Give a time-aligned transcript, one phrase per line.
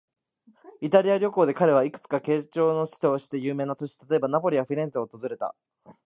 [0.81, 5.53] イタリア旅行で彼は、いくつか景勝の地として有名な都市、例えば、ナポリやフィレンツェを訪れた。